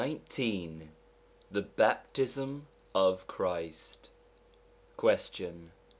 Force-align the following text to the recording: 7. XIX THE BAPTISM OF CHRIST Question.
7. 0.01 0.21
XIX 0.31 0.87
THE 1.51 1.61
BAPTISM 1.61 2.65
OF 2.95 3.27
CHRIST 3.27 4.09
Question. 4.97 5.71